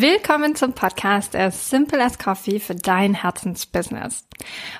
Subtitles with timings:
[0.00, 4.26] Willkommen zum Podcast As Simple as Coffee für dein Herzensbusiness.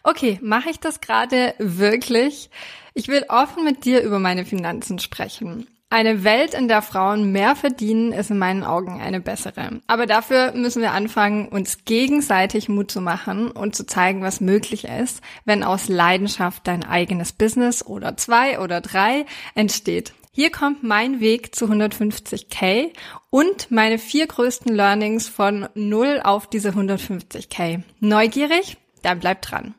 [0.03, 2.49] Okay, mache ich das gerade wirklich?
[2.95, 5.67] Ich will offen mit dir über meine Finanzen sprechen.
[5.91, 9.83] Eine Welt, in der Frauen mehr verdienen, ist in meinen Augen eine bessere.
[9.89, 14.85] Aber dafür müssen wir anfangen, uns gegenseitig Mut zu machen und zu zeigen, was möglich
[14.87, 20.15] ist, wenn aus Leidenschaft dein eigenes Business oder zwei oder drei entsteht.
[20.33, 22.93] Hier kommt mein Weg zu 150k
[23.31, 27.83] und meine vier größten Learnings von 0 auf diese 150k.
[27.99, 28.77] Neugierig?
[29.03, 29.75] Dann bleib dran.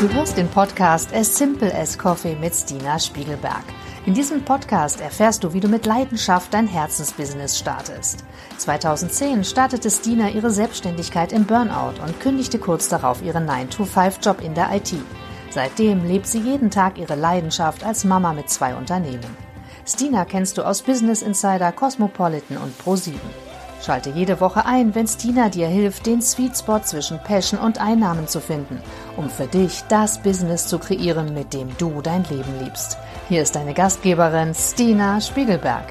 [0.00, 3.64] Du hörst den Podcast As Simple as Coffee mit Stina Spiegelberg.
[4.06, 8.24] In diesem Podcast erfährst du, wie du mit Leidenschaft dein Herzensbusiness startest.
[8.56, 14.74] 2010 startete Stina ihre Selbstständigkeit im Burnout und kündigte kurz darauf ihren 9-to-5-Job in der
[14.74, 14.94] IT.
[15.52, 19.36] Seitdem lebt sie jeden Tag ihre Leidenschaft als Mama mit zwei Unternehmen.
[19.86, 23.12] Stina kennst du aus Business Insider, Cosmopolitan und Pro7.
[23.84, 28.28] Schalte jede Woche ein, wenn Stina dir hilft, den Sweet Spot zwischen Passion und Einnahmen
[28.28, 28.80] zu finden,
[29.18, 32.96] um für dich das Business zu kreieren, mit dem du dein Leben liebst.
[33.28, 35.84] Hier ist deine Gastgeberin Stina Spiegelberg.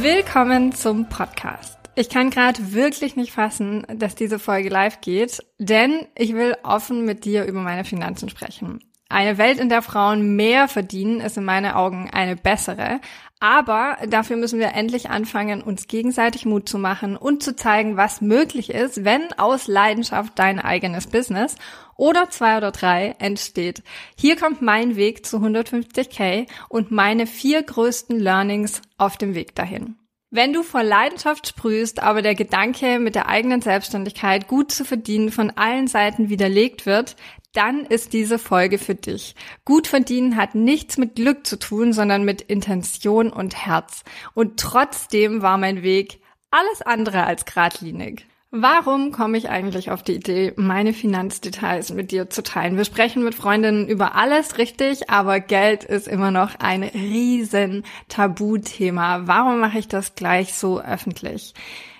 [0.00, 1.85] Willkommen zum Podcast.
[1.98, 7.06] Ich kann gerade wirklich nicht fassen, dass diese Folge live geht, denn ich will offen
[7.06, 8.84] mit dir über meine Finanzen sprechen.
[9.08, 13.00] Eine Welt, in der Frauen mehr verdienen, ist in meinen Augen eine bessere.
[13.40, 18.20] Aber dafür müssen wir endlich anfangen, uns gegenseitig Mut zu machen und zu zeigen, was
[18.20, 21.56] möglich ist, wenn aus Leidenschaft dein eigenes Business
[21.96, 23.82] oder zwei oder drei entsteht.
[24.18, 29.96] Hier kommt mein Weg zu 150k und meine vier größten Learnings auf dem Weg dahin.
[30.30, 35.30] Wenn du vor Leidenschaft sprühst, aber der Gedanke, mit der eigenen Selbstständigkeit gut zu verdienen,
[35.30, 37.14] von allen Seiten widerlegt wird,
[37.52, 39.34] dann ist diese Folge für dich.
[39.64, 44.02] Gut verdienen hat nichts mit Glück zu tun, sondern mit Intention und Herz.
[44.34, 48.26] Und trotzdem war mein Weg alles andere als geradlinig.
[48.52, 52.76] Warum komme ich eigentlich auf die Idee, meine Finanzdetails mit dir zu teilen?
[52.76, 59.26] Wir sprechen mit Freundinnen über alles richtig, aber Geld ist immer noch ein riesen Tabuthema.
[59.26, 61.54] Warum mache ich das gleich so öffentlich?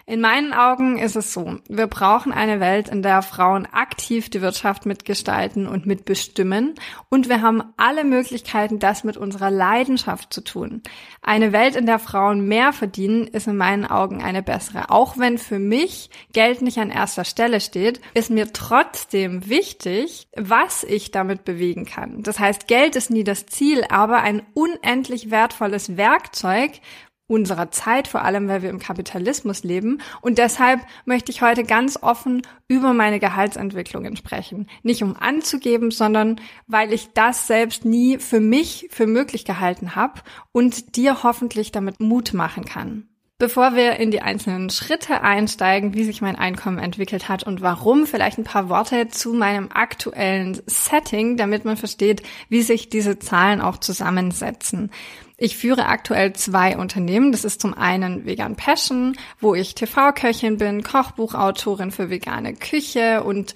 [0.09, 4.41] In meinen Augen ist es so, wir brauchen eine Welt, in der Frauen aktiv die
[4.41, 6.77] Wirtschaft mitgestalten und mitbestimmen
[7.09, 10.83] und wir haben alle Möglichkeiten, das mit unserer Leidenschaft zu tun.
[11.23, 14.91] Eine Welt, in der Frauen mehr verdienen, ist in meinen Augen eine bessere.
[14.91, 20.85] Auch wenn für mich Geld nicht an erster Stelle steht, ist mir trotzdem wichtig, was
[20.85, 22.23] ich damit bewegen kann.
[22.23, 26.71] Das heißt, Geld ist nie das Ziel, aber ein unendlich wertvolles Werkzeug,
[27.27, 30.01] unserer Zeit, vor allem weil wir im Kapitalismus leben.
[30.21, 34.69] Und deshalb möchte ich heute ganz offen über meine Gehaltsentwicklungen sprechen.
[34.83, 40.21] Nicht um anzugeben, sondern weil ich das selbst nie für mich für möglich gehalten habe
[40.53, 43.09] und dir hoffentlich damit Mut machen kann.
[43.39, 48.07] Bevor wir in die einzelnen Schritte einsteigen, wie sich mein Einkommen entwickelt hat und warum,
[48.07, 53.61] vielleicht ein paar Worte zu meinem aktuellen Setting, damit man versteht, wie sich diese Zahlen
[53.61, 54.91] auch zusammensetzen.
[55.39, 57.31] Ich führe aktuell zwei Unternehmen.
[57.31, 63.55] Das ist zum einen Vegan Passion, wo ich TV-Köchin bin, Kochbuchautorin für vegane Küche und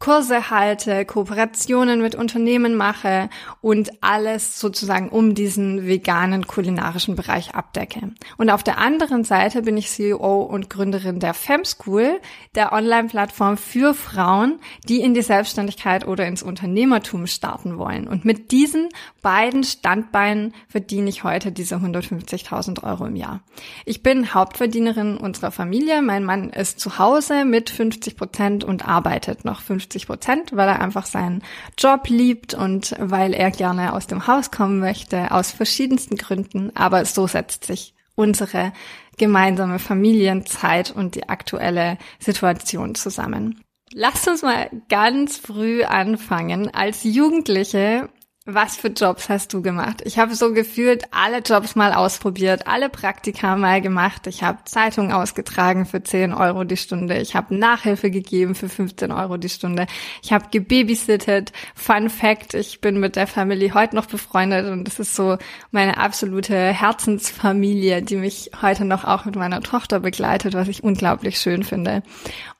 [0.00, 3.28] Kurse halte, Kooperationen mit Unternehmen mache
[3.60, 8.12] und alles sozusagen um diesen veganen kulinarischen Bereich abdecke.
[8.36, 12.20] Und auf der anderen Seite bin ich CEO und Gründerin der FemSchool,
[12.54, 18.06] der Online-Plattform für Frauen, die in die Selbstständigkeit oder ins Unternehmertum starten wollen.
[18.06, 23.40] Und mit diesen beiden Standbeinen verdiene ich heute diese 150.000 Euro im Jahr.
[23.84, 26.02] Ich bin Hauptverdienerin unserer Familie.
[26.02, 30.68] Mein Mann ist zu Hause mit 50 Prozent und arbeitet noch 50 50 Prozent, weil
[30.68, 31.42] er einfach seinen
[31.78, 36.74] Job liebt und weil er gerne aus dem Haus kommen möchte, aus verschiedensten Gründen.
[36.76, 38.72] Aber so setzt sich unsere
[39.16, 43.62] gemeinsame Familienzeit und die aktuelle Situation zusammen.
[43.92, 46.72] Lasst uns mal ganz früh anfangen.
[46.74, 48.10] Als Jugendliche
[48.50, 50.00] was für Jobs hast du gemacht?
[50.06, 54.26] Ich habe so gefühlt alle Jobs mal ausprobiert, alle Praktika mal gemacht.
[54.26, 57.18] Ich habe Zeitungen ausgetragen für 10 Euro die Stunde.
[57.18, 59.86] Ich habe Nachhilfe gegeben für 15 Euro die Stunde.
[60.22, 61.52] Ich habe gebabysittet.
[61.74, 65.36] Fun Fact, ich bin mit der Family heute noch befreundet und das ist so
[65.70, 71.38] meine absolute Herzensfamilie, die mich heute noch auch mit meiner Tochter begleitet, was ich unglaublich
[71.38, 72.02] schön finde.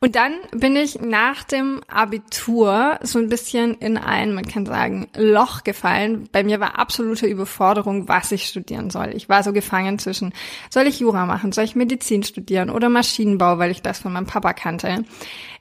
[0.01, 5.09] Und dann bin ich nach dem Abitur so ein bisschen in ein, man kann sagen,
[5.17, 6.29] Loch gefallen gefallen.
[6.33, 9.13] Bei mir war absolute Überforderung, was ich studieren soll.
[9.15, 10.33] Ich war so gefangen zwischen,
[10.71, 14.27] soll ich Jura machen, soll ich Medizin studieren oder Maschinenbau, weil ich das von meinem
[14.27, 15.05] Papa kannte.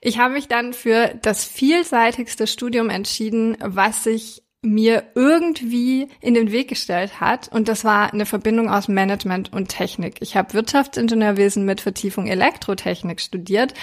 [0.01, 6.51] Ich habe mich dann für das vielseitigste Studium entschieden, was sich mir irgendwie in den
[6.51, 7.47] Weg gestellt hat.
[7.49, 10.15] Und das war eine Verbindung aus Management und Technik.
[10.19, 13.75] Ich habe Wirtschaftsingenieurwesen mit Vertiefung Elektrotechnik studiert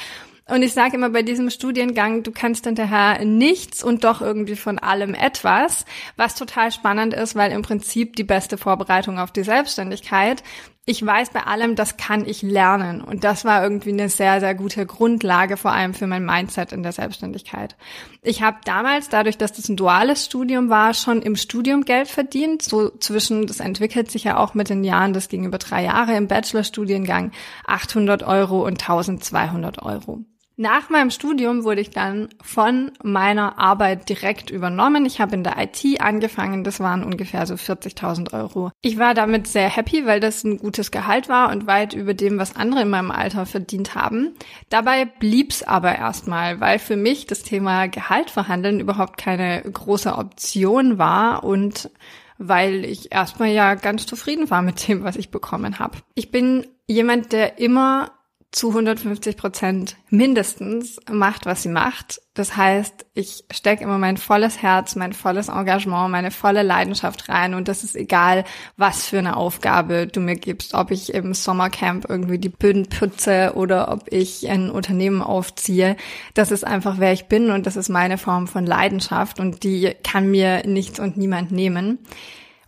[0.46, 4.78] und ich sage immer bei diesem Studiengang, du kannst hinterher nichts und doch irgendwie von
[4.78, 5.86] allem etwas,
[6.16, 10.42] was total spannend ist, weil im Prinzip die beste Vorbereitung auf die Selbstständigkeit.
[10.84, 13.00] Ich weiß bei allem, das kann ich lernen.
[13.00, 16.82] Und das war irgendwie eine sehr, sehr gute Grundlage, vor allem für mein Mindset in
[16.82, 17.74] der Selbstständigkeit.
[18.20, 22.60] Ich habe damals, dadurch, dass das ein duales Studium war, schon im Studium Geld verdient.
[22.60, 26.14] So zwischen, das entwickelt sich ja auch mit den Jahren, das ging über drei Jahre
[26.16, 27.32] im Bachelorstudiengang,
[27.66, 30.26] 800 Euro und 1200 Euro.
[30.56, 35.04] Nach meinem Studium wurde ich dann von meiner Arbeit direkt übernommen.
[35.04, 38.70] Ich habe in der IT angefangen, das waren ungefähr so 40.000 Euro.
[38.80, 42.38] Ich war damit sehr happy, weil das ein gutes Gehalt war und weit über dem,
[42.38, 44.34] was andere in meinem Alter verdient haben.
[44.68, 50.98] Dabei blieb's aber erstmal, weil für mich das Thema Gehalt verhandeln überhaupt keine große Option
[50.98, 51.90] war und
[52.38, 55.98] weil ich erstmal ja ganz zufrieden war mit dem, was ich bekommen habe.
[56.14, 58.12] Ich bin jemand, der immer
[58.54, 62.20] zu 150 Prozent mindestens macht, was sie macht.
[62.34, 67.54] Das heißt, ich stecke immer mein volles Herz, mein volles Engagement, meine volle Leidenschaft rein
[67.54, 68.44] und das ist egal,
[68.76, 73.52] was für eine Aufgabe du mir gibst, ob ich im Sommercamp irgendwie die Böden putze
[73.56, 75.96] oder ob ich ein Unternehmen aufziehe.
[76.34, 79.94] Das ist einfach, wer ich bin und das ist meine Form von Leidenschaft und die
[80.04, 81.98] kann mir nichts und niemand nehmen.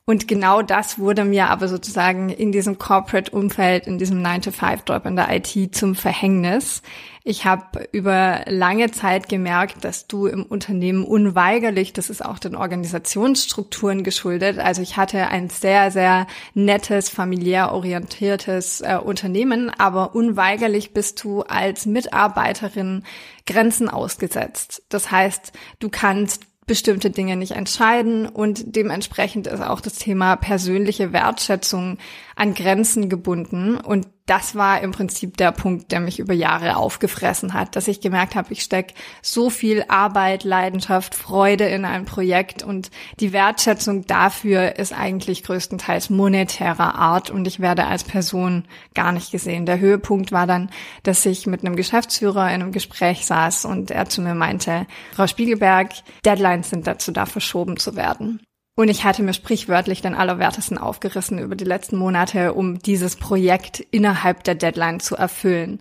[0.08, 5.34] Und genau das wurde mir aber sozusagen in diesem Corporate-Umfeld, in diesem 9-to-5-Job in der
[5.34, 6.82] IT zum Verhängnis.
[7.24, 12.54] Ich habe über lange Zeit gemerkt, dass du im Unternehmen unweigerlich, das ist auch den
[12.54, 20.94] Organisationsstrukturen geschuldet, also ich hatte ein sehr, sehr nettes, familiär orientiertes äh, Unternehmen, aber unweigerlich
[20.94, 23.02] bist du als Mitarbeiterin
[23.44, 24.84] Grenzen ausgesetzt.
[24.88, 31.12] Das heißt, du kannst bestimmte Dinge nicht entscheiden und dementsprechend ist auch das Thema persönliche
[31.12, 31.98] Wertschätzung
[32.34, 33.76] an Grenzen gebunden.
[33.76, 38.00] Und das war im Prinzip der Punkt, der mich über Jahre aufgefressen hat, dass ich
[38.00, 42.90] gemerkt habe, ich stecke so viel Arbeit, Leidenschaft, Freude in ein Projekt und
[43.20, 48.64] die Wertschätzung dafür ist eigentlich größtenteils monetärer Art und ich werde als Person
[48.94, 49.64] gar nicht gesehen.
[49.64, 50.70] Der Höhepunkt war dann,
[51.05, 55.28] dass ich mit einem Geschäftsführer in einem Gespräch saß und er zu mir meinte, Frau
[55.28, 55.93] Spiegelberg,
[56.25, 58.40] Deadlines sind dazu da, verschoben zu werden.
[58.76, 63.81] Und ich hatte mir sprichwörtlich den Allerwertesten aufgerissen über die letzten Monate, um dieses Projekt
[63.90, 65.81] innerhalb der Deadline zu erfüllen.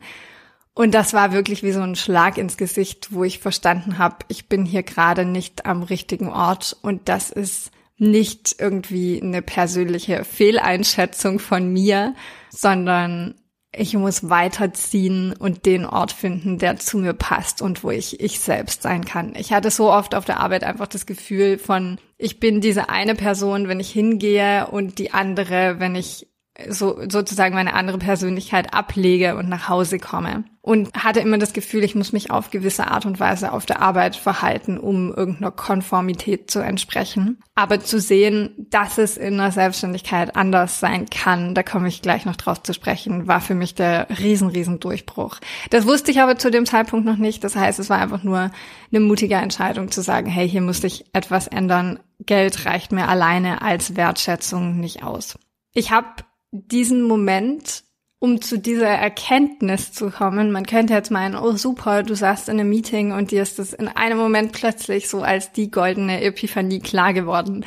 [0.74, 4.48] Und das war wirklich wie so ein Schlag ins Gesicht, wo ich verstanden habe, ich
[4.48, 11.40] bin hier gerade nicht am richtigen Ort und das ist nicht irgendwie eine persönliche Fehleinschätzung
[11.40, 12.14] von mir,
[12.50, 13.36] sondern
[13.77, 18.39] ich muss weiterziehen und den Ort finden, der zu mir passt und wo ich ich
[18.39, 19.33] selbst sein kann.
[19.36, 23.16] Ich hatte so oft auf der Arbeit einfach das Gefühl von, ich bin diese eine
[23.16, 26.27] Person, wenn ich hingehe und die andere, wenn ich
[26.69, 30.46] so sozusagen meine andere Persönlichkeit ablege und nach Hause komme.
[30.62, 33.84] Und hatte immer das Gefühl, ich muss mich auf gewisse Art und Weise auf der
[33.84, 37.40] Arbeit verhalten, um irgendeiner Konformität zu entsprechen.
[37.54, 42.25] Aber zu sehen, dass es in der Selbstständigkeit anders sein kann, da komme ich gleich
[42.25, 45.40] noch drauf zu sprechen, war für mich der riesen, riesen Durchbruch.
[45.69, 47.44] Das wusste ich aber zu dem Zeitpunkt noch nicht.
[47.44, 48.50] Das heißt, es war einfach nur
[48.92, 52.00] eine mutige Entscheidung zu sagen, hey, hier muss ich etwas ändern.
[52.22, 55.38] Geld reicht mir alleine als Wertschätzung nicht aus.
[55.74, 56.08] Ich habe
[56.56, 57.84] diesen Moment,
[58.20, 60.51] um zu dieser Erkenntnis zu kommen.
[60.51, 63.74] Man könnte jetzt meinen, oh super, du saßt in einem Meeting und dir ist es
[63.74, 67.65] in einem Moment plötzlich so als die goldene Epiphanie klar geworden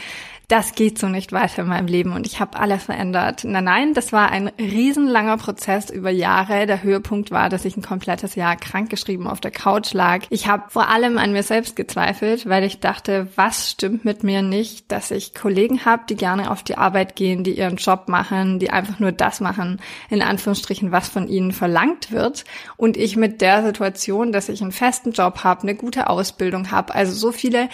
[0.48, 3.44] das geht so nicht weiter in meinem Leben und ich habe alles verändert.
[3.44, 6.66] Nein, nein, das war ein riesenlanger Prozess über Jahre.
[6.66, 10.24] Der Höhepunkt war, dass ich ein komplettes Jahr krankgeschrieben auf der Couch lag.
[10.30, 14.40] Ich habe vor allem an mir selbst gezweifelt, weil ich dachte, was stimmt mit mir
[14.40, 18.58] nicht, dass ich Kollegen habe, die gerne auf die Arbeit gehen, die ihren Job machen,
[18.58, 22.46] die einfach nur das machen, in Anführungsstrichen, was von ihnen verlangt wird.
[22.78, 26.94] Und ich mit der Situation, dass ich einen festen Job habe, eine gute Ausbildung habe,
[26.94, 27.68] also so viele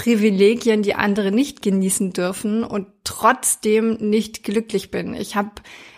[0.00, 5.12] Privilegien, die andere nicht genießen dürfen und trotzdem nicht glücklich bin.
[5.12, 5.50] Ich habe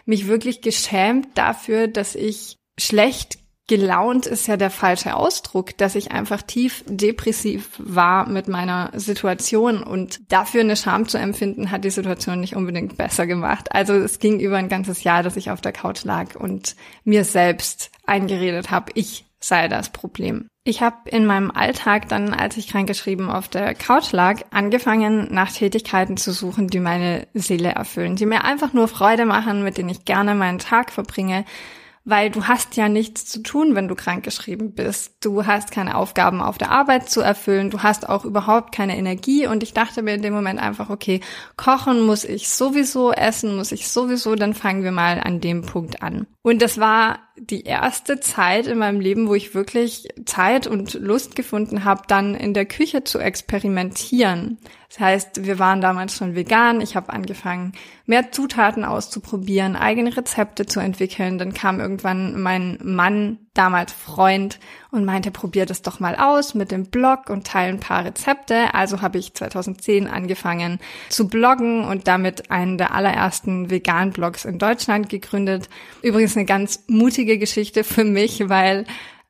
[0.07, 6.11] mich wirklich geschämt dafür, dass ich schlecht gelaunt ist ja der falsche Ausdruck, dass ich
[6.11, 11.91] einfach tief depressiv war mit meiner Situation und dafür eine Scham zu empfinden, hat die
[11.91, 13.71] Situation nicht unbedingt besser gemacht.
[13.71, 17.25] Also es ging über ein ganzes Jahr, dass ich auf der Couch lag und mir
[17.25, 20.47] selbst eingeredet habe, ich sei das Problem.
[20.65, 25.51] Ich habe in meinem Alltag dann, als ich krankgeschrieben auf der Couch lag, angefangen, nach
[25.51, 29.89] Tätigkeiten zu suchen, die meine Seele erfüllen, die mir einfach nur Freude machen, mit denen
[29.89, 31.45] ich gerne meinen Tag verbringe,
[32.05, 35.25] weil du hast ja nichts zu tun, wenn du krankgeschrieben bist.
[35.25, 39.47] Du hast keine Aufgaben auf der Arbeit zu erfüllen, du hast auch überhaupt keine Energie
[39.47, 41.21] und ich dachte mir in dem Moment einfach, okay,
[41.57, 46.03] kochen muss ich sowieso, essen muss ich sowieso, dann fangen wir mal an dem Punkt
[46.03, 46.27] an.
[46.43, 51.35] Und das war die erste Zeit in meinem Leben, wo ich wirklich Zeit und Lust
[51.35, 54.59] gefunden habe, dann in der Küche zu experimentieren.
[54.89, 56.83] Das heißt, wir waren damals schon vegan.
[56.83, 57.73] Ich habe angefangen,
[58.05, 61.39] mehr Zutaten auszuprobieren, eigene Rezepte zu entwickeln.
[61.39, 64.59] Dann kam irgendwann mein Mann, damals Freund,
[64.93, 68.75] und meinte, probier das doch mal aus mit dem Blog und teile ein paar Rezepte.
[68.75, 70.79] Also habe ich 2010 angefangen
[71.09, 75.71] zu bloggen und damit einen der allerersten veganen Blogs in Deutschland gegründet.
[76.03, 78.85] Übrigens eine ganz mutige Geschichte für mich, weil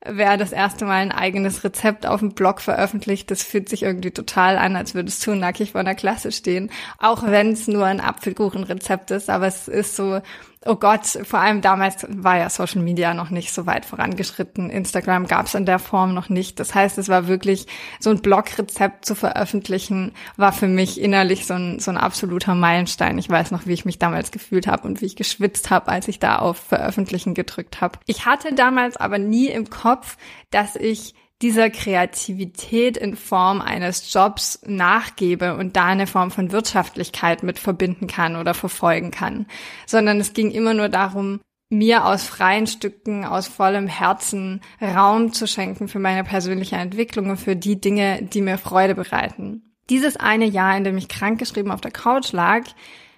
[0.05, 4.11] wer das erste Mal ein eigenes Rezept auf dem Blog veröffentlicht, das fühlt sich irgendwie
[4.11, 6.71] total an, als würdest du nackig vor einer Klasse stehen.
[6.97, 10.21] Auch wenn es nur ein Apfelkuchenrezept ist, aber es ist so
[10.65, 14.69] oh Gott, vor allem damals war ja Social Media noch nicht so weit vorangeschritten.
[14.69, 16.59] Instagram gab es in der Form noch nicht.
[16.59, 17.67] Das heißt, es war wirklich
[17.99, 23.17] so ein Blogrezept zu veröffentlichen, war für mich innerlich so ein, so ein absoluter Meilenstein.
[23.17, 26.07] Ich weiß noch, wie ich mich damals gefühlt habe und wie ich geschwitzt habe, als
[26.07, 27.99] ich da auf Veröffentlichen gedrückt habe.
[28.05, 30.17] Ich hatte damals aber nie im Kopf,
[30.51, 37.43] dass ich dieser Kreativität in Form eines Jobs nachgebe und da eine Form von Wirtschaftlichkeit
[37.43, 39.45] mit verbinden kann oder verfolgen kann,
[39.85, 45.45] sondern es ging immer nur darum, mir aus freien Stücken, aus vollem Herzen Raum zu
[45.45, 49.73] schenken für meine persönliche Entwicklung und für die Dinge, die mir Freude bereiten.
[49.89, 52.63] Dieses eine Jahr, in dem ich krankgeschrieben auf der Couch lag,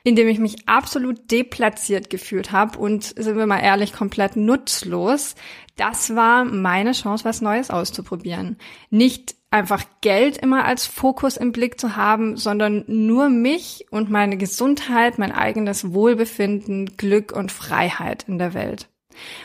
[0.05, 5.33] in dem ich mich absolut deplatziert gefühlt habe und, sind wir mal ehrlich, komplett nutzlos.
[5.75, 8.57] Das war meine Chance, was Neues auszuprobieren.
[8.89, 14.37] Nicht einfach Geld immer als Fokus im Blick zu haben, sondern nur mich und meine
[14.37, 18.89] Gesundheit, mein eigenes Wohlbefinden, Glück und Freiheit in der Welt.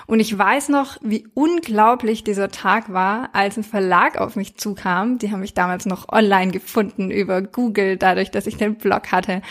[0.07, 5.19] Und ich weiß noch, wie unglaublich dieser Tag war, als ein Verlag auf mich zukam.
[5.19, 9.43] Die haben mich damals noch online gefunden über Google, dadurch, dass ich den Blog hatte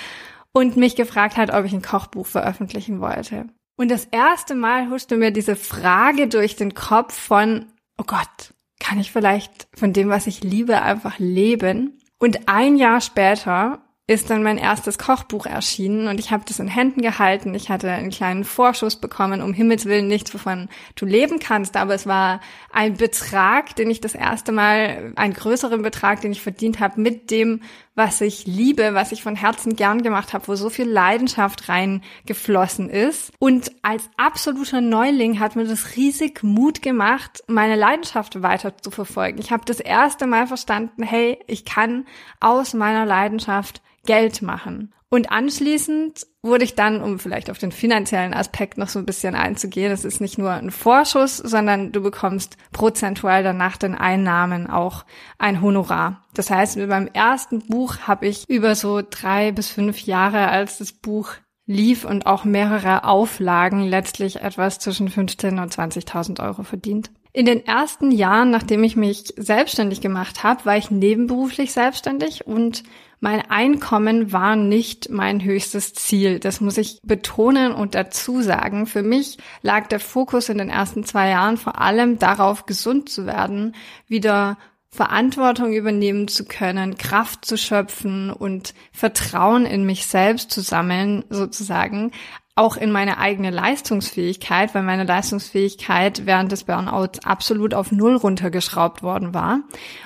[0.52, 3.48] und mich gefragt hat, ob ich ein Kochbuch veröffentlichen wollte.
[3.80, 7.68] Und das erste Mal huschte mir diese Frage durch den Kopf von,
[7.98, 11.98] oh Gott, kann ich vielleicht von dem, was ich liebe, einfach leben?
[12.18, 16.68] Und ein Jahr später ist dann mein erstes Kochbuch erschienen und ich habe das in
[16.68, 17.54] Händen gehalten.
[17.54, 21.94] Ich hatte einen kleinen Vorschuss bekommen, um Himmels Willen nichts, wovon du leben kannst, aber
[21.94, 22.42] es war
[22.74, 27.32] ein Betrag, den ich das erste Mal, einen größeren Betrag, den ich verdient habe, mit
[27.32, 27.62] dem,
[27.96, 32.90] was ich liebe, was ich von Herzen gern gemacht habe, wo so viel Leidenschaft reingeflossen
[32.90, 33.32] ist.
[33.40, 39.40] Und als absoluter Neuling hat mir das riesig Mut gemacht, meine Leidenschaft weiter zu verfolgen.
[39.40, 42.06] Ich habe das erste Mal verstanden, hey, ich kann
[42.40, 44.94] aus meiner Leidenschaft Geld machen.
[45.10, 49.36] Und anschließend wurde ich dann, um vielleicht auf den finanziellen Aspekt noch so ein bisschen
[49.36, 54.70] einzugehen, es ist nicht nur ein Vorschuss, sondern du bekommst prozentual dann nach den Einnahmen
[54.70, 55.06] auch
[55.38, 56.26] ein Honorar.
[56.34, 60.78] Das heißt, mit meinem ersten Buch habe ich über so drei bis fünf Jahre, als
[60.78, 61.34] das Buch
[61.66, 67.12] lief und auch mehrere Auflagen letztlich etwas zwischen 15 und 20.000 Euro verdient.
[67.32, 72.84] In den ersten Jahren, nachdem ich mich selbstständig gemacht habe, war ich nebenberuflich selbstständig und
[73.20, 76.40] mein Einkommen war nicht mein höchstes Ziel.
[76.40, 78.86] Das muss ich betonen und dazu sagen.
[78.86, 83.26] Für mich lag der Fokus in den ersten zwei Jahren vor allem darauf, gesund zu
[83.26, 83.76] werden,
[84.08, 84.58] wieder
[84.92, 92.12] Verantwortung übernehmen zu können, Kraft zu schöpfen und Vertrauen in mich selbst zu sammeln, sozusagen,
[92.60, 99.02] auch in meine eigene Leistungsfähigkeit, weil meine Leistungsfähigkeit während des Burnouts absolut auf Null runtergeschraubt
[99.02, 99.62] worden war.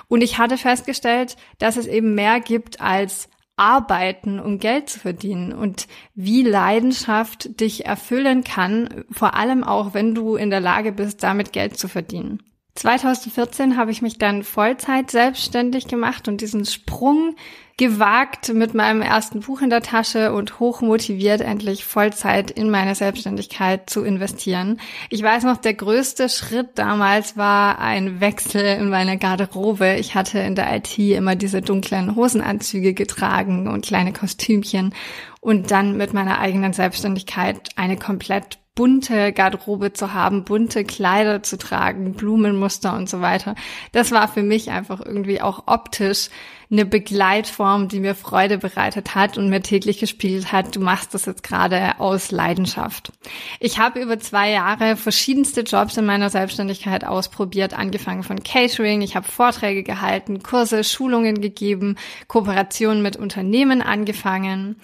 [0.07, 5.51] Und ich hatte festgestellt, dass es eben mehr gibt als arbeiten, um Geld zu verdienen
[5.51, 11.23] und wie Leidenschaft dich erfüllen kann, vor allem auch, wenn du in der Lage bist,
[11.23, 12.43] damit Geld zu verdienen.
[12.75, 17.35] 2014 habe ich mich dann Vollzeit selbstständig gemacht und diesen Sprung
[17.77, 22.95] gewagt mit meinem ersten Buch in der Tasche und hoch motiviert, endlich Vollzeit in meine
[22.95, 24.79] Selbstständigkeit zu investieren.
[25.09, 29.95] Ich weiß noch, der größte Schritt damals war ein Wechsel in meine Garderobe.
[29.95, 34.93] Ich hatte in der IT immer diese dunklen Hosenanzüge getragen und kleine Kostümchen
[35.41, 41.57] und dann mit meiner eigenen Selbstständigkeit eine komplett bunte Garderobe zu haben, bunte Kleider zu
[41.57, 43.53] tragen, Blumenmuster und so weiter.
[43.91, 46.29] Das war für mich einfach irgendwie auch optisch
[46.71, 51.27] eine Begleitform, die mir Freude bereitet hat und mir täglich gespiegelt hat, du machst das
[51.27, 53.11] jetzt gerade aus Leidenschaft.
[53.59, 59.15] Ich habe über zwei Jahre verschiedenste Jobs in meiner Selbstständigkeit ausprobiert, angefangen von Catering, ich
[59.15, 61.95] habe Vorträge gehalten, Kurse, Schulungen gegeben,
[62.27, 64.77] Kooperationen mit Unternehmen angefangen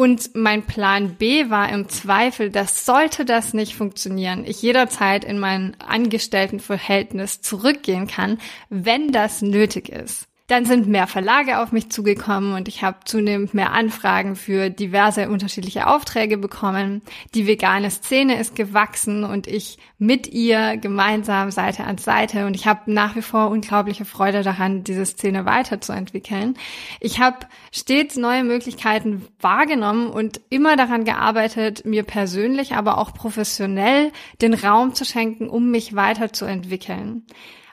[0.00, 5.38] Und mein Plan B war im Zweifel, dass sollte das nicht funktionieren, ich jederzeit in
[5.38, 8.38] mein Angestelltenverhältnis zurückgehen kann,
[8.70, 10.29] wenn das nötig ist.
[10.50, 15.28] Dann sind mehr Verlage auf mich zugekommen und ich habe zunehmend mehr Anfragen für diverse
[15.28, 17.02] unterschiedliche Aufträge bekommen.
[17.36, 22.66] Die vegane Szene ist gewachsen und ich mit ihr gemeinsam Seite an Seite und ich
[22.66, 26.56] habe nach wie vor unglaubliche Freude daran, diese Szene weiterzuentwickeln.
[26.98, 34.10] Ich habe stets neue Möglichkeiten wahrgenommen und immer daran gearbeitet, mir persönlich, aber auch professionell
[34.42, 37.22] den Raum zu schenken, um mich weiterzuentwickeln.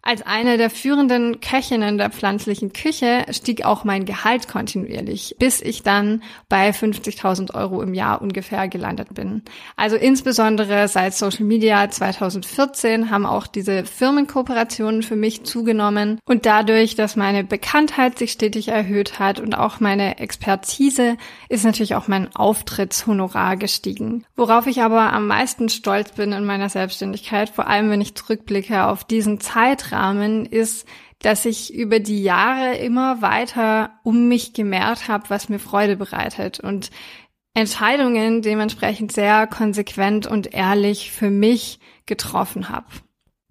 [0.02, 5.84] Als eine der führenden Köchinnen der pflanzlichen Küche stieg auch mein Gehalt kontinuierlich, bis ich
[5.84, 9.42] dann bei 50.000 Euro im Jahr ungefähr gelandet bin.
[9.76, 16.96] Also insbesondere seit Social Media 2014 haben auch diese Firmenkooperationen für mich zugenommen und dadurch,
[16.96, 21.18] dass meine Bekanntheit sich stetig erhöht hat und auch meine Expertise,
[21.50, 24.26] ist natürlich auch mein Auftrittshonorar gestiegen.
[24.36, 28.86] Worauf ich aber am meisten stolz bin in meiner Selbstständigkeit, vor allem wenn ich zurückblicke
[28.86, 30.88] auf diesen Zeitraum, Rahmen ist,
[31.20, 36.60] dass ich über die Jahre immer weiter um mich gemehrt habe, was mir Freude bereitet
[36.60, 36.92] und
[37.54, 42.86] Entscheidungen dementsprechend sehr konsequent und ehrlich für mich getroffen habe.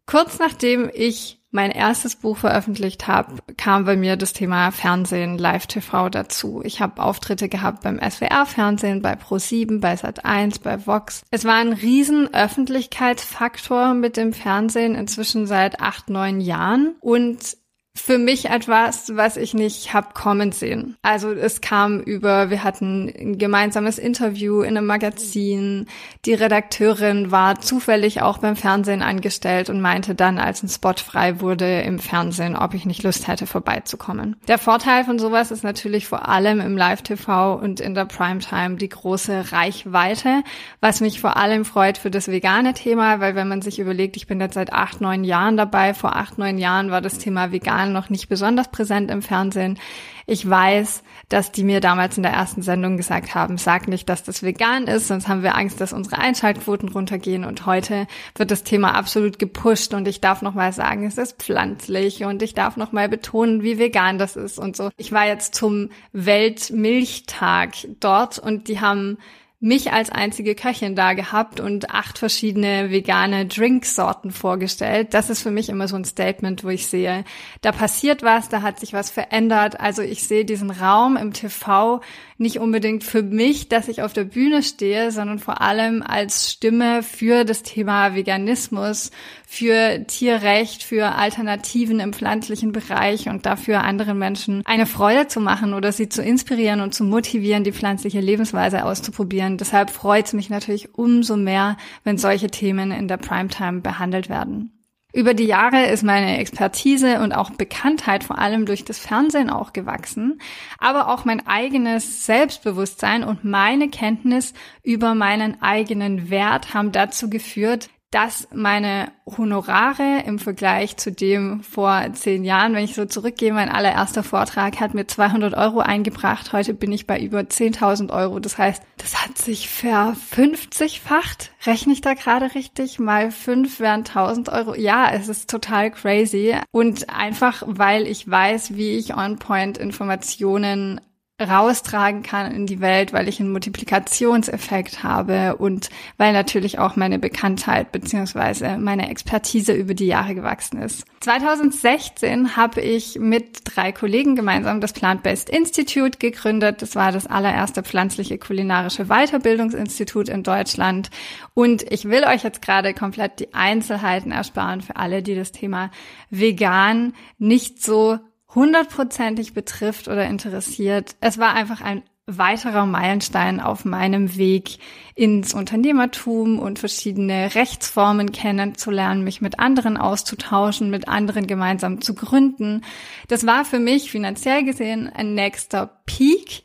[0.06, 6.10] Kurz nachdem ich mein erstes Buch veröffentlicht habe, kam bei mir das Thema Fernsehen, Live-TV
[6.10, 6.60] dazu.
[6.64, 11.22] Ich habe Auftritte gehabt beim SWR-Fernsehen, bei Pro7, bei Sat1, bei Vox.
[11.30, 17.56] Es war ein riesen Öffentlichkeitsfaktor mit dem Fernsehen inzwischen seit acht, neun Jahren und
[17.96, 20.96] für mich etwas, was ich nicht hab kommen sehen.
[21.02, 25.86] Also es kam über, wir hatten ein gemeinsames Interview in einem Magazin.
[26.24, 31.40] Die Redakteurin war zufällig auch beim Fernsehen angestellt und meinte dann, als ein Spot frei
[31.40, 34.36] wurde im Fernsehen, ob ich nicht Lust hätte, vorbeizukommen.
[34.46, 38.88] Der Vorteil von sowas ist natürlich vor allem im Live-TV und in der Primetime die
[38.88, 40.42] große Reichweite,
[40.80, 44.26] was mich vor allem freut für das vegane Thema, weil wenn man sich überlegt, ich
[44.26, 47.85] bin jetzt seit acht, neun Jahren dabei, vor acht, neun Jahren war das Thema vegan
[47.86, 49.78] Jahren noch nicht besonders präsent im Fernsehen.
[50.26, 54.24] Ich weiß, dass die mir damals in der ersten Sendung gesagt haben, sag nicht, dass
[54.24, 57.44] das vegan ist, sonst haben wir Angst, dass unsere Einschaltquoten runtergehen.
[57.44, 62.24] Und heute wird das Thema absolut gepusht und ich darf nochmal sagen, es ist pflanzlich
[62.24, 64.90] und ich darf nochmal betonen, wie vegan das ist und so.
[64.96, 69.18] Ich war jetzt zum Weltmilchtag dort und die haben
[69.58, 75.14] mich als einzige Köchin da gehabt und acht verschiedene vegane Drinksorten vorgestellt.
[75.14, 77.24] Das ist für mich immer so ein Statement, wo ich sehe,
[77.62, 79.80] da passiert was, da hat sich was verändert.
[79.80, 82.02] Also ich sehe diesen Raum im TV
[82.36, 87.02] nicht unbedingt für mich, dass ich auf der Bühne stehe, sondern vor allem als Stimme
[87.02, 89.10] für das Thema Veganismus,
[89.48, 95.72] für Tierrecht, für Alternativen im pflanzlichen Bereich und dafür anderen Menschen eine Freude zu machen
[95.72, 99.56] oder sie zu inspirieren und zu motivieren, die pflanzliche Lebensweise auszuprobieren.
[99.56, 104.72] Deshalb freut es mich natürlich umso mehr, wenn solche Themen in der Primetime behandelt werden.
[105.16, 109.72] Über die Jahre ist meine Expertise und auch Bekanntheit vor allem durch das Fernsehen auch
[109.72, 110.42] gewachsen,
[110.78, 117.88] aber auch mein eigenes Selbstbewusstsein und meine Kenntnis über meinen eigenen Wert haben dazu geführt,
[118.10, 123.68] dass meine Honorare im Vergleich zu dem vor zehn Jahren, wenn ich so zurückgehe, mein
[123.68, 126.52] allererster Vortrag hat mir 200 Euro eingebracht.
[126.52, 128.38] Heute bin ich bei über 10.000 Euro.
[128.38, 131.50] Das heißt, das hat sich verfünfzigfacht.
[131.66, 133.00] Rechne ich da gerade richtig?
[133.00, 134.74] Mal fünf wären 1000 Euro.
[134.76, 136.56] Ja, es ist total crazy.
[136.70, 141.00] Und einfach, weil ich weiß, wie ich on-point Informationen
[141.40, 147.18] raustragen kann in die Welt, weil ich einen Multiplikationseffekt habe und weil natürlich auch meine
[147.18, 151.04] Bekanntheit beziehungsweise meine Expertise über die Jahre gewachsen ist.
[151.20, 156.80] 2016 habe ich mit drei Kollegen gemeinsam das Plant-Based Institute gegründet.
[156.80, 161.10] Das war das allererste pflanzliche kulinarische Weiterbildungsinstitut in Deutschland.
[161.52, 165.90] Und ich will euch jetzt gerade komplett die Einzelheiten ersparen für alle, die das Thema
[166.30, 168.18] vegan nicht so
[168.54, 171.16] hundertprozentig betrifft oder interessiert.
[171.20, 174.78] Es war einfach ein weiterer Meilenstein auf meinem Weg
[175.14, 182.82] ins Unternehmertum und verschiedene Rechtsformen kennenzulernen, mich mit anderen auszutauschen, mit anderen gemeinsam zu gründen.
[183.28, 186.64] Das war für mich finanziell gesehen ein nächster Peak.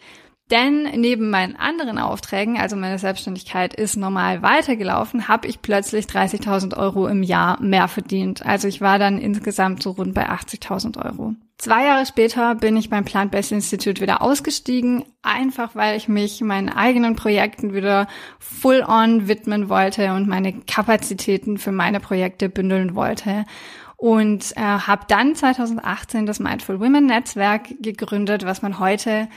[0.50, 6.76] Denn neben meinen anderen Aufträgen, also meine Selbstständigkeit ist normal weitergelaufen, habe ich plötzlich 30.000
[6.76, 8.46] Euro im Jahr mehr verdient.
[8.46, 11.36] Also ich war dann insgesamt so rund bei 80.000 Euro.
[11.62, 16.70] Zwei Jahre später bin ich beim Plant-Based Institute wieder ausgestiegen, einfach weil ich mich meinen
[16.70, 18.08] eigenen Projekten wieder
[18.40, 23.46] full on widmen wollte und meine Kapazitäten für meine Projekte bündeln wollte.
[23.96, 29.28] Und äh, habe dann 2018 das Mindful Women Netzwerk gegründet, was man heute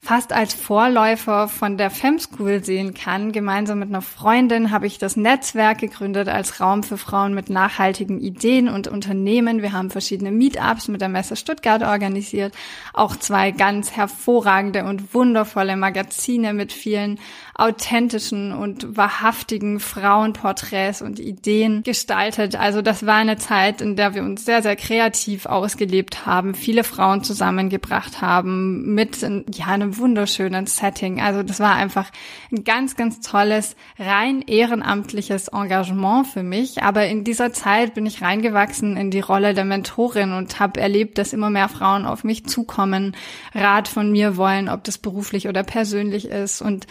[0.00, 3.32] fast als Vorläufer von der Fem School sehen kann.
[3.32, 8.20] Gemeinsam mit einer Freundin habe ich das Netzwerk gegründet als Raum für Frauen mit nachhaltigen
[8.20, 9.60] Ideen und Unternehmen.
[9.60, 12.54] Wir haben verschiedene Meetups mit der Messe Stuttgart organisiert,
[12.94, 17.18] auch zwei ganz hervorragende und wundervolle Magazine mit vielen
[17.58, 22.54] authentischen und wahrhaftigen Frauenporträts und Ideen gestaltet.
[22.54, 26.84] Also das war eine Zeit, in der wir uns sehr, sehr kreativ ausgelebt haben, viele
[26.84, 31.20] Frauen zusammengebracht haben mit ja, einem wunderschönen Setting.
[31.20, 32.12] Also das war einfach
[32.52, 36.84] ein ganz, ganz tolles, rein ehrenamtliches Engagement für mich.
[36.84, 41.18] Aber in dieser Zeit bin ich reingewachsen in die Rolle der Mentorin und habe erlebt,
[41.18, 43.16] dass immer mehr Frauen auf mich zukommen,
[43.52, 46.86] Rat von mir wollen, ob das beruflich oder persönlich ist und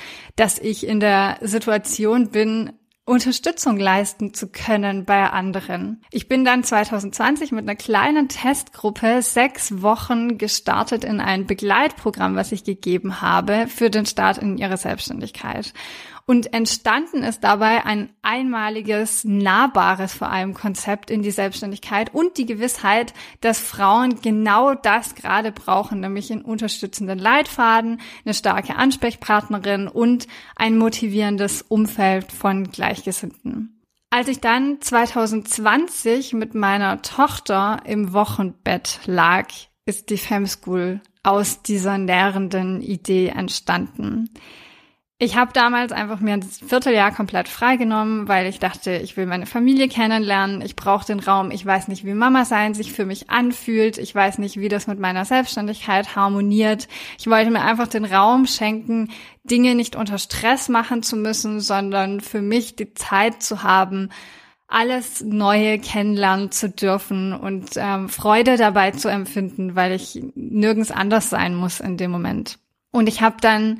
[0.57, 2.73] dass ich in der Situation bin,
[3.07, 6.01] Unterstützung leisten zu können bei anderen.
[6.11, 12.51] Ich bin dann 2020 mit einer kleinen Testgruppe sechs Wochen gestartet in ein Begleitprogramm, was
[12.51, 15.71] ich gegeben habe für den Start in ihre Selbstständigkeit.
[16.29, 22.45] Und entstanden ist dabei ein einmaliges, nahbares vor allem Konzept in die Selbstständigkeit und die
[22.45, 30.27] Gewissheit, dass Frauen genau das gerade brauchen, nämlich einen unterstützenden Leitfaden, eine starke Ansprechpartnerin und
[30.57, 32.65] ein motivierendes Umfeld von
[32.97, 33.81] Gleichgesinnten.
[34.09, 39.47] Als ich dann 2020 mit meiner Tochter im Wochenbett lag,
[39.85, 44.29] ist die Fem School aus dieser nährenden Idee entstanden.
[45.19, 49.47] Ich habe damals einfach mir ein Vierteljahr komplett freigenommen, weil ich dachte, ich will meine
[49.47, 53.27] Familie kennenlernen, ich brauche den Raum, ich weiß nicht, wie Mama sein sich für mich
[53.27, 56.87] anfühlt, ich weiß nicht, wie das mit meiner Selbstständigkeit harmoniert.
[57.17, 59.09] Ich wollte mir einfach den Raum schenken,
[59.43, 64.09] Dinge nicht unter Stress machen zu müssen, sondern für mich die Zeit zu haben,
[64.67, 71.31] alles Neue kennenlernen zu dürfen und ähm, Freude dabei zu empfinden, weil ich nirgends anders
[71.31, 72.59] sein muss in dem Moment.
[72.91, 73.79] Und ich habe dann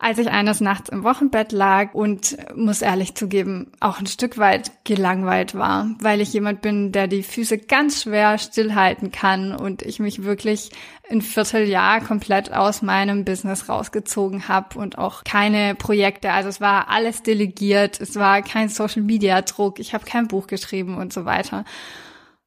[0.00, 4.70] als ich eines Nachts im Wochenbett lag und muss ehrlich zugeben, auch ein Stück weit
[4.84, 9.98] gelangweilt war, weil ich jemand bin, der die Füße ganz schwer stillhalten kann und ich
[9.98, 10.70] mich wirklich
[11.10, 16.88] ein Vierteljahr komplett aus meinem Business rausgezogen habe und auch keine Projekte, also es war
[16.88, 21.24] alles delegiert, es war kein Social Media Druck, ich habe kein Buch geschrieben und so
[21.24, 21.64] weiter.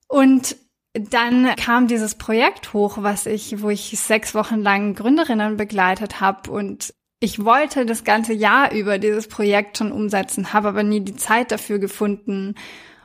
[0.08, 0.56] Und
[0.94, 6.52] dann kam dieses Projekt hoch, was ich, wo ich sechs Wochen lang Gründerinnen begleitet habe
[6.52, 11.16] und ich wollte das ganze Jahr über dieses Projekt schon umsetzen, habe aber nie die
[11.16, 12.56] Zeit dafür gefunden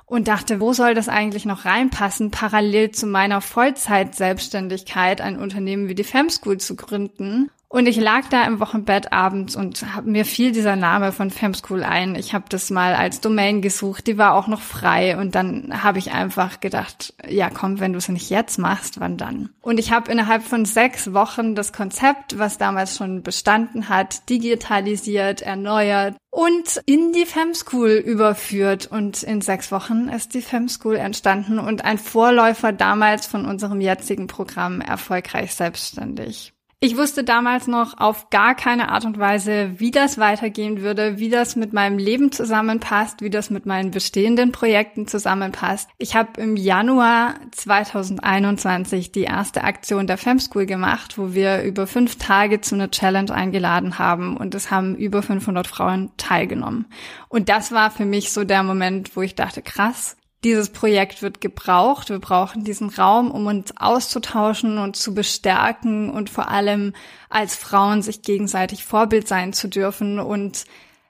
[0.06, 5.94] und dachte, wo soll das eigentlich noch reinpassen, parallel zu meiner Vollzeit-Selbstständigkeit ein Unternehmen wie
[5.94, 7.50] die Fem School zu gründen.
[7.76, 11.84] Und ich lag da im Wochenbett abends und hab, mir fiel dieser Name von Femschool
[11.84, 12.14] ein.
[12.14, 15.98] Ich habe das mal als Domain gesucht, die war auch noch frei und dann habe
[15.98, 19.50] ich einfach gedacht, ja komm, wenn du es nicht jetzt machst, wann dann?
[19.60, 25.42] Und ich habe innerhalb von sechs Wochen das Konzept, was damals schon bestanden hat, digitalisiert,
[25.42, 28.86] erneuert und in die Femschool überführt.
[28.86, 34.28] Und in sechs Wochen ist die Femschool entstanden und ein Vorläufer damals von unserem jetzigen
[34.28, 36.55] Programm erfolgreich selbstständig.
[36.78, 41.30] Ich wusste damals noch auf gar keine Art und Weise, wie das weitergehen würde, wie
[41.30, 45.88] das mit meinem Leben zusammenpasst, wie das mit meinen bestehenden Projekten zusammenpasst.
[45.96, 52.16] Ich habe im Januar 2021 die erste Aktion der Femschool gemacht, wo wir über fünf
[52.16, 56.84] Tage zu einer Challenge eingeladen haben und es haben über 500 Frauen teilgenommen.
[57.30, 61.40] Und das war für mich so der Moment, wo ich dachte, krass, dieses Projekt wird
[61.40, 62.08] gebraucht.
[62.08, 66.92] Wir brauchen diesen Raum, um uns auszutauschen und zu bestärken und vor allem
[67.28, 70.66] als Frauen sich gegenseitig Vorbild sein zu dürfen und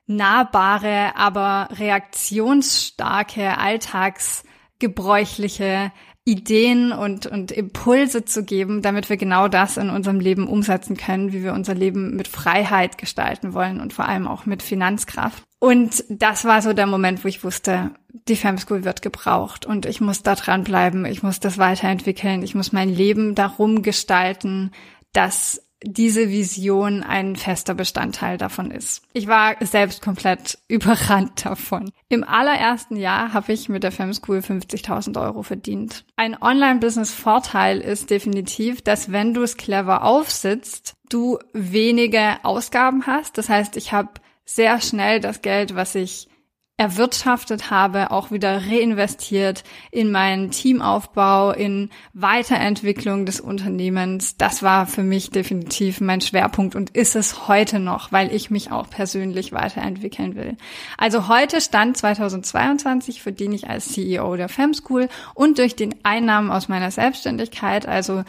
[0.06, 5.92] nahbare, aber reaktionsstarke, alltagsgebräuchliche
[6.26, 11.32] Ideen und, und Impulse zu geben, damit wir genau das in unserem Leben umsetzen können,
[11.32, 15.44] wie wir unser Leben mit Freiheit gestalten wollen und vor allem auch mit Finanzkraft.
[15.60, 17.92] Und das war so der Moment, wo ich wusste,
[18.28, 22.56] die Fem School wird gebraucht und ich muss da dranbleiben, ich muss das weiterentwickeln, ich
[22.56, 24.72] muss mein Leben darum gestalten,
[25.12, 29.02] dass diese Vision ein fester Bestandteil davon ist.
[29.12, 31.90] Ich war selbst komplett überrannt davon.
[32.08, 36.04] Im allerersten Jahr habe ich mit der Fem School 50.000 Euro verdient.
[36.16, 43.38] Ein Online-Business-Vorteil ist definitiv, dass wenn du es clever aufsitzt, du wenige Ausgaben hast.
[43.38, 44.10] Das heißt, ich habe
[44.44, 46.28] sehr schnell das Geld, was ich
[46.78, 54.36] erwirtschaftet habe, auch wieder reinvestiert in meinen Teamaufbau, in Weiterentwicklung des Unternehmens.
[54.36, 58.72] Das war für mich definitiv mein Schwerpunkt und ist es heute noch, weil ich mich
[58.72, 60.58] auch persönlich weiterentwickeln will.
[60.98, 66.50] Also heute Stand 2022 verdiene ich als CEO der Fem School und durch den Einnahmen
[66.50, 68.22] aus meiner Selbstständigkeit, also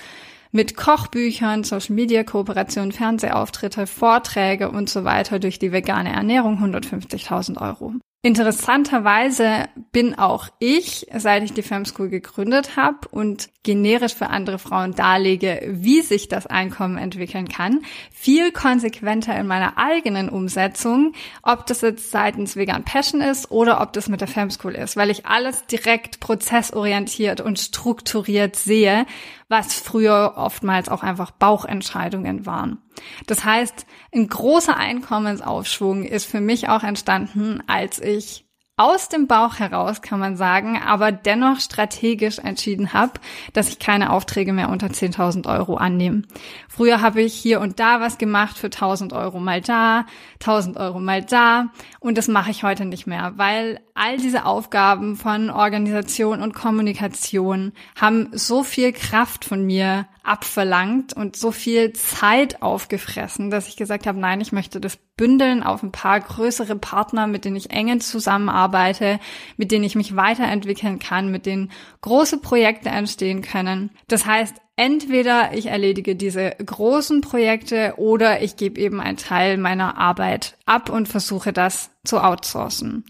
[0.53, 7.61] mit Kochbüchern, Social Media Kooperationen, Fernsehauftritte, Vorträge und so weiter durch die vegane Ernährung 150.000
[7.61, 7.95] Euro.
[8.27, 14.59] Interessanterweise bin auch ich, seit ich die Fem School gegründet habe und generisch für andere
[14.59, 21.67] Frauen darlege, wie sich das Einkommen entwickeln kann, viel konsequenter in meiner eigenen Umsetzung, ob
[21.67, 25.09] das jetzt seitens Vegan Passion ist oder ob das mit der Fem School ist, weil
[25.09, 29.05] ich alles direkt prozessorientiert und strukturiert sehe,
[29.49, 32.79] was früher oftmals auch einfach Bauchentscheidungen waren.
[33.27, 38.46] Das heißt, ein großer Einkommensaufschwung ist für mich auch entstanden, als ich
[38.79, 43.13] aus dem Bauch heraus, kann man sagen, aber dennoch strategisch entschieden habe,
[43.53, 46.21] dass ich keine Aufträge mehr unter 10.000 Euro annehme.
[46.69, 50.05] Früher habe ich hier und da was gemacht für 1.000 Euro mal da,
[50.41, 55.15] 1.000 Euro mal da und das mache ich heute nicht mehr, weil all diese Aufgaben
[55.15, 62.61] von Organisation und Kommunikation haben so viel Kraft von mir abverlangt und so viel Zeit
[62.61, 67.27] aufgefressen, dass ich gesagt habe, nein, ich möchte das bündeln auf ein paar größere Partner,
[67.27, 69.19] mit denen ich eng zusammenarbeite,
[69.55, 73.89] mit denen ich mich weiterentwickeln kann, mit denen große Projekte entstehen können.
[74.07, 79.97] Das heißt, entweder ich erledige diese großen Projekte oder ich gebe eben einen Teil meiner
[79.97, 83.05] Arbeit ab und versuche das zu outsourcen.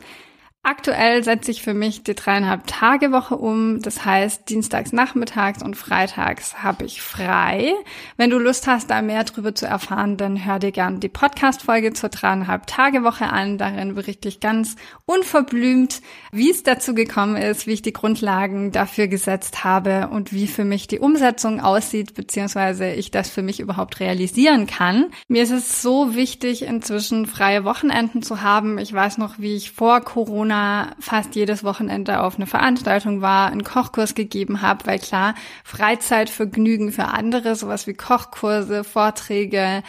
[0.69, 3.82] Aktuell setze ich für mich die dreieinhalb Tage Woche um.
[3.82, 7.71] Das heißt, dienstags nachmittags und freitags habe ich frei.
[8.17, 11.93] Wenn du Lust hast, da mehr drüber zu erfahren, dann hör dir gern die Podcast-Folge
[11.93, 13.58] zur dreieinhalb Tage Woche an.
[13.58, 14.75] Darin berichte ich ganz
[15.06, 16.01] unverblümt,
[16.34, 20.65] wie es dazu gekommen ist, wie ich die Grundlagen dafür gesetzt habe und wie für
[20.65, 25.06] mich die Umsetzung aussieht, beziehungsweise ich das für mich überhaupt realisieren kann.
[25.30, 28.77] Mir ist es so wichtig, inzwischen freie Wochenenden zu haben.
[28.80, 33.52] Ich weiß noch, wie ich vor Corona Corona fast jedes Wochenende auf eine Veranstaltung war,
[33.52, 39.84] einen Kochkurs gegeben habe, weil klar, Freizeitvergnügen für andere, sowas wie Kochkurse, Vorträge,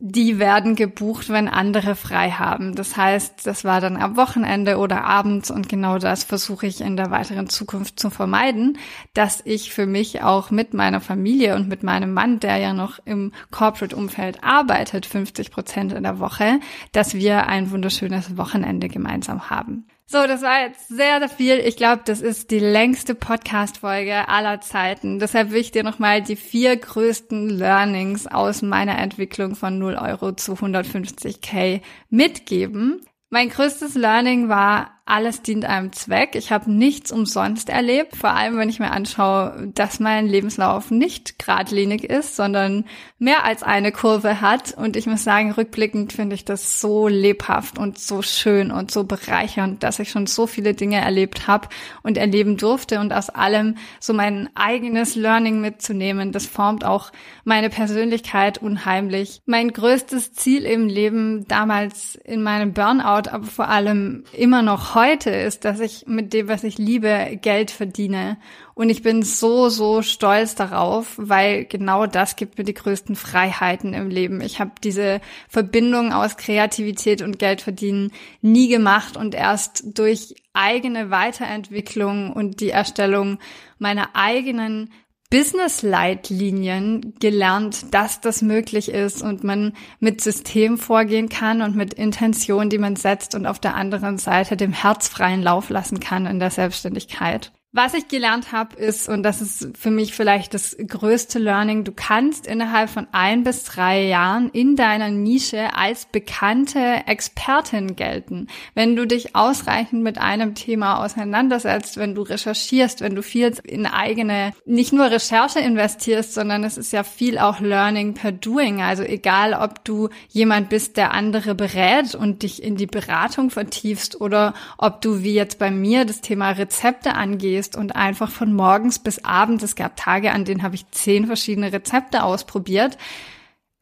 [0.00, 2.76] die werden gebucht, wenn andere frei haben.
[2.76, 6.96] Das heißt, das war dann am Wochenende oder abends und genau das versuche ich in
[6.96, 8.78] der weiteren Zukunft zu vermeiden,
[9.12, 13.00] dass ich für mich auch mit meiner Familie und mit meinem Mann, der ja noch
[13.04, 16.60] im Corporate-Umfeld arbeitet, 50 Prozent in der Woche,
[16.92, 19.88] dass wir ein wunderschönes Wochenende gemeinsam haben.
[20.10, 21.58] So, das war jetzt sehr, sehr viel.
[21.58, 25.18] Ich glaube, das ist die längste Podcast-Folge aller Zeiten.
[25.18, 30.32] Deshalb will ich dir nochmal die vier größten Learnings aus meiner Entwicklung von 0 Euro
[30.32, 33.02] zu 150k mitgeben.
[33.28, 36.34] Mein größtes Learning war, alles dient einem Zweck.
[36.34, 41.38] Ich habe nichts umsonst erlebt, vor allem wenn ich mir anschaue, dass mein Lebenslauf nicht
[41.38, 42.84] geradlinig ist, sondern
[43.18, 44.72] mehr als eine Kurve hat.
[44.76, 49.04] Und ich muss sagen, rückblickend finde ich das so lebhaft und so schön und so
[49.04, 51.68] bereichernd, dass ich schon so viele Dinge erlebt habe
[52.02, 56.32] und erleben durfte und aus allem so mein eigenes Learning mitzunehmen.
[56.32, 57.12] Das formt auch
[57.44, 59.40] meine Persönlichkeit unheimlich.
[59.46, 65.30] Mein größtes Ziel im Leben damals in meinem Burnout, aber vor allem immer noch heute
[65.30, 68.36] ist, dass ich mit dem, was ich liebe, Geld verdiene.
[68.74, 73.94] Und ich bin so, so stolz darauf, weil genau das gibt mir die größten Freiheiten
[73.94, 74.40] im Leben.
[74.40, 82.32] Ich habe diese Verbindung aus Kreativität und Geldverdienen nie gemacht und erst durch eigene Weiterentwicklung
[82.32, 83.38] und die Erstellung
[83.78, 84.90] meiner eigenen
[85.30, 92.70] Business-Leitlinien gelernt, dass das möglich ist und man mit System vorgehen kann und mit Intention,
[92.70, 96.38] die man setzt und auf der anderen Seite dem Herz freien Lauf lassen kann in
[96.38, 97.52] der Selbstständigkeit.
[97.72, 101.92] Was ich gelernt habe, ist, und das ist für mich vielleicht das größte Learning, du
[101.92, 108.46] kannst innerhalb von ein bis drei Jahren in deiner Nische als bekannte Expertin gelten.
[108.74, 113.84] Wenn du dich ausreichend mit einem Thema auseinandersetzt, wenn du recherchierst, wenn du viel in
[113.84, 118.80] eigene, nicht nur Recherche investierst, sondern es ist ja viel auch Learning per Doing.
[118.80, 124.22] Also egal, ob du jemand bist, der andere berät und dich in die Beratung vertiefst
[124.22, 128.52] oder ob du wie jetzt bei mir das Thema Rezepte angehst, gehst und einfach von
[128.52, 132.96] morgens bis abends, es gab Tage, an denen habe ich zehn verschiedene Rezepte ausprobiert.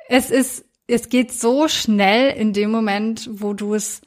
[0.09, 4.03] Es ist, es geht so schnell in dem Moment, wo du es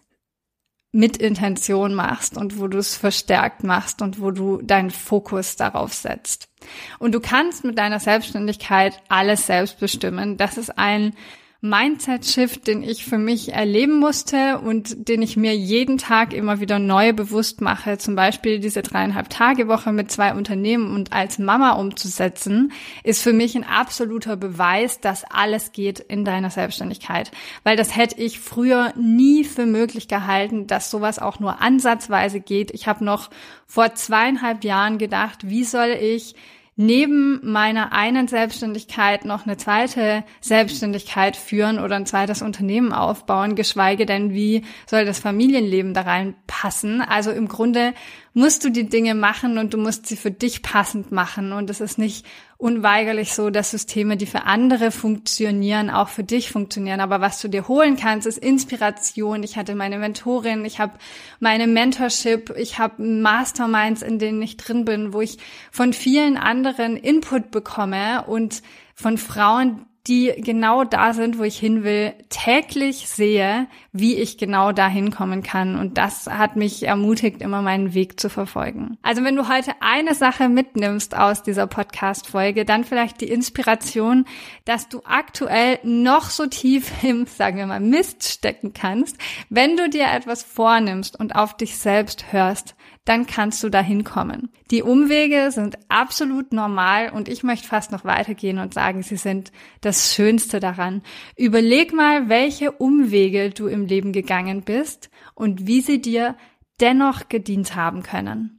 [0.92, 5.94] mit Intention machst und wo du es verstärkt machst und wo du deinen Fokus darauf
[5.94, 6.50] setzt.
[6.98, 10.38] Und du kannst mit deiner Selbstständigkeit alles selbst bestimmen.
[10.38, 11.14] Das ist ein
[11.62, 16.80] Mindset-Shift, den ich für mich erleben musste und den ich mir jeden Tag immer wieder
[16.80, 17.98] neu bewusst mache.
[17.98, 22.72] Zum Beispiel diese dreieinhalb Tage Woche mit zwei Unternehmen und als Mama umzusetzen,
[23.04, 27.30] ist für mich ein absoluter Beweis, dass alles geht in deiner Selbstständigkeit.
[27.64, 32.72] Weil das hätte ich früher nie für möglich gehalten, dass sowas auch nur ansatzweise geht.
[32.72, 33.30] Ich habe noch
[33.68, 36.36] vor zweieinhalb Jahren gedacht, wie soll ich
[36.82, 44.06] neben meiner einen Selbstständigkeit noch eine zweite Selbstständigkeit führen oder ein zweites Unternehmen aufbauen, geschweige
[44.06, 47.02] denn, wie soll das Familienleben da reinpassen.
[47.02, 47.94] Also im Grunde
[48.34, 51.52] musst du die Dinge machen und du musst sie für dich passend machen.
[51.52, 52.26] Und es ist nicht
[52.58, 57.00] unweigerlich so, dass Systeme, die für andere funktionieren, auch für dich funktionieren.
[57.00, 59.44] Aber was du dir holen kannst, ist Inspiration.
[59.44, 60.94] Ich hatte meine Mentorin, ich habe
[61.40, 65.38] meine Mentorship, ich habe Masterminds, in denen ich drin bin, wo ich
[65.72, 68.62] von vielen anderen Input bekomme und
[68.94, 74.72] von Frauen, die genau da sind, wo ich hin will, täglich sehe, wie ich genau
[74.72, 75.78] da hinkommen kann.
[75.78, 78.98] Und das hat mich ermutigt, immer meinen Weg zu verfolgen.
[79.04, 84.26] Also wenn du heute eine Sache mitnimmst aus dieser Podcast-Folge, dann vielleicht die Inspiration,
[84.66, 89.18] dass du aktuell noch so tief im, sagen wir mal, Mist stecken kannst,
[89.50, 92.76] wenn du dir etwas vornimmst und auf dich selbst hörst,
[93.10, 94.50] dann kannst du dahin kommen.
[94.70, 99.52] Die Umwege sind absolut normal und ich möchte fast noch weitergehen und sagen, sie sind
[99.82, 101.02] das Schönste daran.
[101.36, 106.36] Überleg mal, welche Umwege du im Leben gegangen bist und wie sie dir
[106.82, 108.59] dennoch gedient haben können.